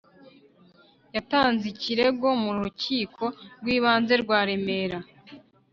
yatanze 1.15 1.63
ikirego 1.73 2.27
mu 2.43 2.51
rukiko 2.59 3.23
rw 3.59 3.67
ibanze 3.77 4.13
rwa 4.23 4.39
remera 4.47 4.99